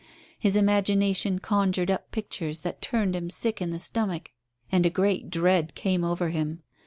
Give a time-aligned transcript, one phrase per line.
[0.39, 4.31] His imagination conjured up pictures that turned him sick in the stomach,
[4.71, 6.63] and a great dread came over him.